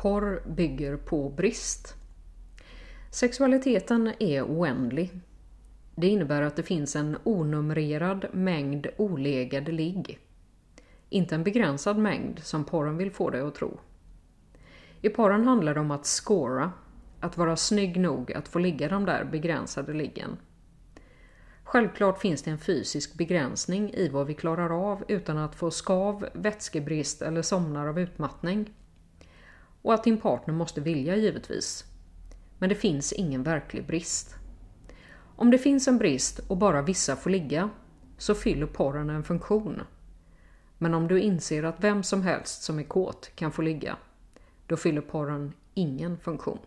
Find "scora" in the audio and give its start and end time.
16.06-16.72